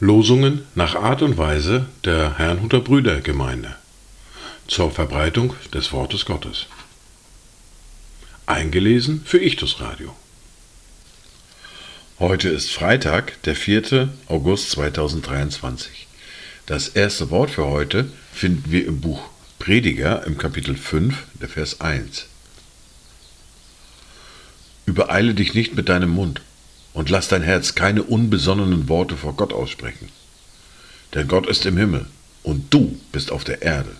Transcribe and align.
Losungen 0.00 0.66
nach 0.74 0.94
Art 0.94 1.22
und 1.22 1.36
Weise 1.38 1.86
der 2.04 2.38
Herrnhuter 2.38 2.80
Brüdergemeinde 2.80 3.76
zur 4.66 4.90
Verbreitung 4.90 5.54
des 5.72 5.92
Wortes 5.92 6.24
Gottes. 6.24 6.66
Eingelesen 8.46 9.22
für 9.24 9.38
Ichtus 9.38 9.80
Radio. 9.80 10.16
Heute 12.18 12.48
ist 12.48 12.70
Freitag, 12.70 13.42
der 13.42 13.54
4. 13.54 14.08
August 14.28 14.70
2023. 14.70 16.06
Das 16.66 16.88
erste 16.88 17.30
Wort 17.30 17.50
für 17.50 17.66
heute 17.66 18.10
finden 18.32 18.72
wir 18.72 18.86
im 18.86 19.00
Buch 19.00 19.28
Prediger 19.58 20.24
im 20.26 20.38
Kapitel 20.38 20.76
5, 20.76 21.26
der 21.40 21.48
Vers 21.48 21.80
1. 21.80 22.27
Übereile 24.88 25.34
dich 25.34 25.52
nicht 25.52 25.74
mit 25.74 25.90
deinem 25.90 26.08
Mund 26.08 26.40
und 26.94 27.10
lass 27.10 27.28
dein 27.28 27.42
Herz 27.42 27.74
keine 27.74 28.04
unbesonnenen 28.04 28.88
Worte 28.88 29.18
vor 29.18 29.36
Gott 29.36 29.52
aussprechen. 29.52 30.08
Denn 31.12 31.28
Gott 31.28 31.46
ist 31.46 31.66
im 31.66 31.76
Himmel 31.76 32.06
und 32.42 32.72
du 32.72 32.98
bist 33.12 33.30
auf 33.30 33.44
der 33.44 33.60
Erde. 33.60 33.94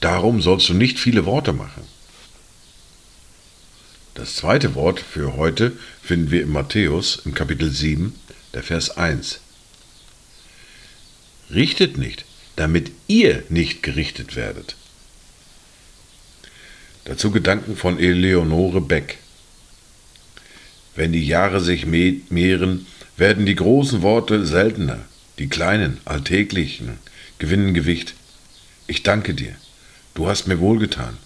Darum 0.00 0.42
sollst 0.42 0.68
du 0.68 0.74
nicht 0.74 1.00
viele 1.00 1.24
Worte 1.24 1.54
machen. 1.54 1.84
Das 4.12 4.36
zweite 4.36 4.74
Wort 4.74 5.00
für 5.00 5.38
heute 5.38 5.72
finden 6.02 6.30
wir 6.30 6.42
in 6.42 6.52
Matthäus 6.52 7.22
im 7.24 7.32
Kapitel 7.32 7.70
7, 7.70 8.14
der 8.52 8.62
Vers 8.62 8.90
1. 8.90 9.40
Richtet 11.50 11.96
nicht, 11.96 12.26
damit 12.56 12.92
ihr 13.06 13.44
nicht 13.48 13.82
gerichtet 13.82 14.36
werdet. 14.36 14.76
Dazu 17.06 17.30
Gedanken 17.30 17.76
von 17.76 17.98
Eleonore 17.98 18.82
Beck. 18.82 19.16
Wenn 20.94 21.12
die 21.12 21.26
Jahre 21.26 21.60
sich 21.60 21.86
mehren, 21.86 22.86
werden 23.16 23.46
die 23.46 23.54
großen 23.54 24.02
Worte 24.02 24.44
seltener, 24.44 25.00
die 25.38 25.48
kleinen, 25.48 25.98
alltäglichen 26.04 26.98
gewinnen 27.38 27.74
Gewicht. 27.74 28.14
Ich 28.86 29.02
danke 29.02 29.34
dir, 29.34 29.56
du 30.14 30.28
hast 30.28 30.46
mir 30.46 30.60
wohlgetan. 30.60 31.16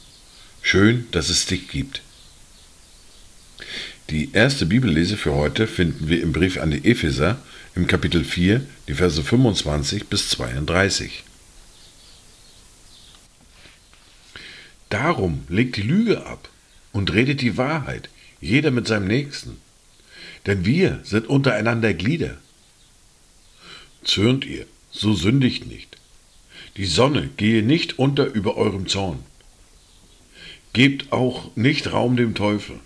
Schön, 0.62 1.06
dass 1.10 1.28
es 1.28 1.46
dich 1.46 1.68
gibt. 1.68 2.02
Die 4.10 4.32
erste 4.32 4.66
Bibellese 4.66 5.16
für 5.16 5.34
heute 5.34 5.66
finden 5.66 6.08
wir 6.08 6.22
im 6.22 6.32
Brief 6.32 6.58
an 6.58 6.70
die 6.70 6.88
Epheser 6.88 7.38
im 7.74 7.86
Kapitel 7.86 8.24
4, 8.24 8.64
die 8.86 8.94
Verse 8.94 9.22
25 9.22 10.06
bis 10.06 10.28
32. 10.30 11.24
Darum 14.88 15.44
legt 15.48 15.76
die 15.76 15.82
Lüge 15.82 16.24
ab 16.24 16.48
und 16.92 17.12
redet 17.12 17.40
die 17.40 17.56
Wahrheit, 17.56 18.08
jeder 18.40 18.70
mit 18.70 18.86
seinem 18.86 19.06
Nächsten. 19.06 19.56
Denn 20.46 20.64
wir 20.64 21.00
sind 21.02 21.26
untereinander 21.28 21.94
Glieder. 21.94 22.36
Zürnt 24.04 24.44
ihr, 24.44 24.66
so 24.90 25.14
sündigt 25.14 25.66
nicht. 25.66 25.96
Die 26.76 26.86
Sonne 26.86 27.30
gehe 27.36 27.62
nicht 27.62 27.98
unter 27.98 28.26
über 28.26 28.56
eurem 28.56 28.86
Zorn. 28.86 29.20
Gebt 30.72 31.12
auch 31.12 31.50
nicht 31.56 31.92
Raum 31.92 32.16
dem 32.16 32.34
Teufel. 32.34 32.78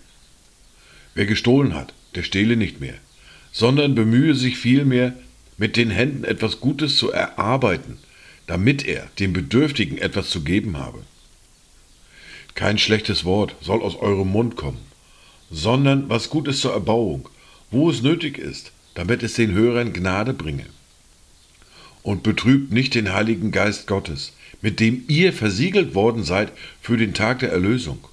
Wer 1.13 1.25
gestohlen 1.25 1.75
hat, 1.75 1.93
der 2.15 2.23
stehle 2.23 2.55
nicht 2.55 2.79
mehr, 2.79 2.95
sondern 3.51 3.95
bemühe 3.95 4.33
sich 4.33 4.57
vielmehr, 4.57 5.13
mit 5.57 5.77
den 5.77 5.91
Händen 5.91 6.23
etwas 6.23 6.59
Gutes 6.59 6.95
zu 6.95 7.11
erarbeiten, 7.11 7.99
damit 8.47 8.85
er 8.85 9.09
dem 9.19 9.33
Bedürftigen 9.33 9.97
etwas 9.97 10.29
zu 10.29 10.41
geben 10.43 10.77
habe. 10.77 11.03
Kein 12.55 12.77
schlechtes 12.77 13.25
Wort 13.25 13.55
soll 13.61 13.81
aus 13.81 13.95
eurem 13.95 14.29
Mund 14.29 14.55
kommen, 14.55 14.79
sondern 15.51 16.09
was 16.09 16.29
gut 16.29 16.47
ist 16.47 16.61
zur 16.61 16.73
Erbauung, 16.73 17.27
wo 17.69 17.89
es 17.89 18.01
nötig 18.01 18.37
ist, 18.37 18.71
damit 18.95 19.21
es 19.21 19.33
den 19.33 19.51
Hörern 19.51 19.93
Gnade 19.93 20.33
bringe. 20.33 20.65
Und 22.03 22.23
betrübt 22.23 22.71
nicht 22.71 22.95
den 22.95 23.13
Heiligen 23.13 23.51
Geist 23.51 23.85
Gottes, 23.85 24.33
mit 24.61 24.79
dem 24.79 25.03
ihr 25.07 25.33
versiegelt 25.33 25.93
worden 25.93 26.23
seid 26.23 26.51
für 26.81 26.97
den 26.97 27.13
Tag 27.13 27.39
der 27.39 27.51
Erlösung. 27.51 28.07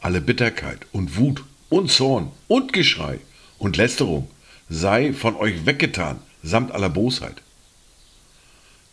Alle 0.00 0.20
Bitterkeit 0.20 0.86
und 0.92 1.16
Wut 1.16 1.44
und 1.68 1.90
Zorn 1.90 2.32
und 2.48 2.72
Geschrei 2.72 3.20
und 3.58 3.76
Lästerung 3.76 4.28
sei 4.68 5.12
von 5.12 5.36
euch 5.36 5.66
weggetan, 5.66 6.18
samt 6.42 6.72
aller 6.72 6.88
Bosheit. 6.88 7.42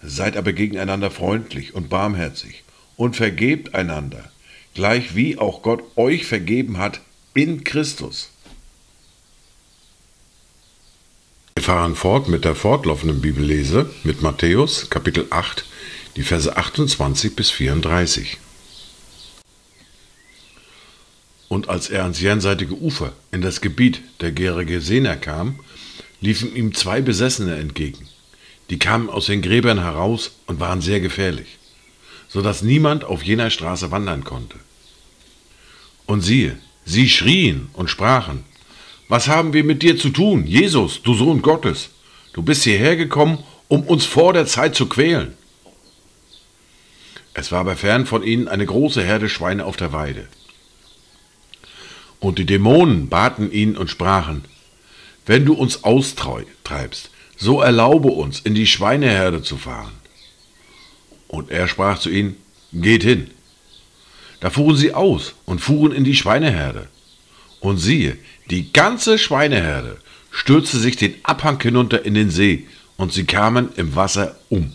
Seid 0.01 0.37
aber 0.37 0.53
gegeneinander 0.53 1.11
freundlich 1.11 1.73
und 1.73 1.89
barmherzig 1.89 2.63
und 2.97 3.15
vergebt 3.15 3.73
einander, 3.73 4.31
gleich 4.77 5.15
wie 5.15 5.39
auch 5.39 5.63
Gott 5.63 5.81
euch 5.95 6.27
vergeben 6.27 6.77
hat 6.77 7.01
in 7.33 7.63
Christus. 7.63 8.29
Wir 11.55 11.63
fahren 11.63 11.95
fort 11.95 12.27
mit 12.27 12.45
der 12.45 12.53
fortlaufenden 12.53 13.19
Bibellese 13.19 13.89
mit 14.03 14.21
Matthäus 14.21 14.91
Kapitel 14.91 15.25
8, 15.31 15.65
die 16.15 16.21
Verse 16.21 16.55
28 16.55 17.35
bis 17.35 17.49
34. 17.49 18.37
Und 21.47 21.69
als 21.69 21.89
er 21.89 22.03
ans 22.03 22.21
jenseitige 22.21 22.75
Ufer 22.75 23.13
in 23.31 23.41
das 23.41 23.61
Gebiet 23.61 24.01
der 24.21 24.31
Geragesener 24.31 25.15
kam, 25.15 25.59
liefen 26.21 26.55
ihm 26.55 26.75
zwei 26.75 27.01
Besessene 27.01 27.55
entgegen. 27.55 28.07
Die 28.69 28.77
kamen 28.77 29.09
aus 29.09 29.25
den 29.25 29.41
Gräbern 29.41 29.79
heraus 29.79 30.33
und 30.45 30.59
waren 30.59 30.81
sehr 30.81 30.99
gefährlich, 30.99 31.57
so 32.27 32.43
dass 32.43 32.61
niemand 32.61 33.05
auf 33.05 33.23
jener 33.23 33.49
Straße 33.49 33.89
wandern 33.89 34.23
konnte. 34.23 34.59
Und 36.07 36.21
siehe, 36.21 36.57
sie 36.85 37.09
schrien 37.09 37.69
und 37.73 37.91
sprachen, 37.91 38.43
was 39.09 39.27
haben 39.27 39.53
wir 39.53 39.63
mit 39.63 39.83
dir 39.83 39.97
zu 39.97 40.09
tun, 40.09 40.47
Jesus, 40.47 41.01
du 41.03 41.13
Sohn 41.13 41.41
Gottes? 41.41 41.89
Du 42.33 42.41
bist 42.41 42.63
hierher 42.63 42.95
gekommen, 42.95 43.43
um 43.67 43.83
uns 43.83 44.05
vor 44.05 44.33
der 44.33 44.45
Zeit 44.45 44.75
zu 44.75 44.87
quälen. 44.87 45.33
Es 47.33 47.51
war 47.51 47.59
aber 47.59 47.75
fern 47.75 48.05
von 48.05 48.23
ihnen 48.23 48.47
eine 48.47 48.65
große 48.65 49.03
Herde 49.03 49.29
Schweine 49.29 49.65
auf 49.65 49.77
der 49.77 49.93
Weide. 49.93 50.27
Und 52.19 52.39
die 52.39 52.45
Dämonen 52.45 53.09
baten 53.09 53.51
ihn 53.51 53.77
und 53.77 53.89
sprachen, 53.89 54.43
wenn 55.25 55.45
du 55.45 55.53
uns 55.53 55.83
austreibst, 55.83 57.11
so 57.35 57.61
erlaube 57.61 58.09
uns, 58.09 58.39
in 58.39 58.55
die 58.55 58.65
Schweineherde 58.65 59.43
zu 59.43 59.57
fahren. 59.57 59.93
Und 61.27 61.51
er 61.51 61.67
sprach 61.67 61.99
zu 61.99 62.09
ihnen, 62.09 62.37
geht 62.73 63.03
hin. 63.03 63.29
Da 64.39 64.49
fuhren 64.49 64.77
sie 64.77 64.93
aus 64.93 65.33
und 65.45 65.59
fuhren 65.59 65.91
in 65.91 66.03
die 66.03 66.15
Schweineherde. 66.15 66.87
Und 67.59 67.77
siehe, 67.77 68.17
die 68.49 68.71
ganze 68.71 69.17
Schweineherde 69.17 69.97
stürzte 70.31 70.77
sich 70.77 70.95
den 70.95 71.15
Abhang 71.23 71.61
hinunter 71.61 72.05
in 72.05 72.13
den 72.13 72.29
See, 72.29 72.67
und 72.97 73.13
sie 73.13 73.25
kamen 73.25 73.69
im 73.75 73.95
Wasser 73.95 74.37
um. 74.49 74.73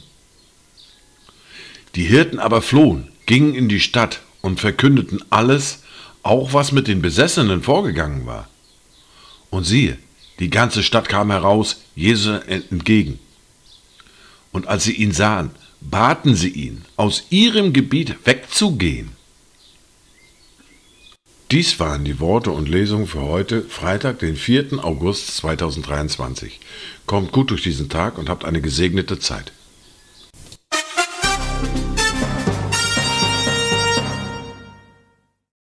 Die 1.94 2.04
Hirten 2.04 2.38
aber 2.38 2.62
flohen, 2.62 3.08
gingen 3.26 3.54
in 3.54 3.68
die 3.68 3.80
Stadt 3.80 4.20
und 4.40 4.60
verkündeten 4.60 5.22
alles, 5.30 5.82
auch 6.22 6.52
was 6.52 6.72
mit 6.72 6.88
den 6.88 7.02
Besessenen 7.02 7.62
vorgegangen 7.62 8.26
war. 8.26 8.48
Und 9.50 9.64
siehe, 9.64 9.98
die 10.38 10.50
ganze 10.50 10.82
Stadt 10.82 11.08
kam 11.08 11.30
heraus 11.30 11.82
Jesus 11.94 12.42
entgegen. 12.46 13.18
Und 14.52 14.66
als 14.68 14.84
sie 14.84 14.94
ihn 14.94 15.12
sahen, 15.12 15.50
baten 15.80 16.34
sie 16.34 16.50
ihn, 16.50 16.84
aus 16.96 17.24
ihrem 17.30 17.72
Gebiet 17.72 18.16
wegzugehen. 18.24 19.10
Dies 21.52 21.78
waren 21.78 22.02
die 22.02 22.18
Worte 22.18 22.50
und 22.50 22.66
Lesungen 22.66 23.06
für 23.06 23.20
heute, 23.20 23.60
Freitag, 23.60 24.20
den 24.20 24.36
4. 24.36 24.82
August 24.82 25.36
2023. 25.36 26.60
Kommt 27.04 27.30
gut 27.30 27.50
durch 27.50 27.62
diesen 27.62 27.90
Tag 27.90 28.16
und 28.16 28.30
habt 28.30 28.46
eine 28.46 28.62
gesegnete 28.62 29.18
Zeit. 29.18 29.52